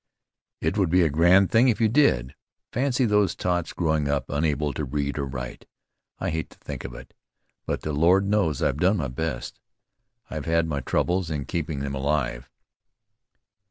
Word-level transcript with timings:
"It 0.61 0.79
would 0.79 0.89
be 0.89 1.03
a 1.03 1.11
grand 1.11 1.51
thing 1.51 1.67
if 1.67 1.79
you 1.79 1.87
did! 1.87 2.33
Fancy 2.71 3.05
these 3.05 3.35
tots 3.35 3.71
growing 3.71 4.07
up 4.07 4.25
unable 4.31 4.73
to 4.73 4.83
read 4.83 5.19
or 5.19 5.25
write. 5.27 5.67
I 6.17 6.31
hate 6.31 6.49
to 6.49 6.57
think 6.57 6.83
of 6.83 6.95
it; 6.95 7.13
but 7.67 7.81
the 7.81 7.93
Lord 7.93 8.25
knows 8.27 8.63
I've 8.63 8.77
done 8.79 8.97
my 8.97 9.09
best. 9.09 9.59
I've 10.27 10.45
had 10.45 10.65
my 10.65 10.79
troubles 10.79 11.29
in 11.29 11.45
keeping 11.45 11.81
them 11.81 11.93
alive." 11.93 12.49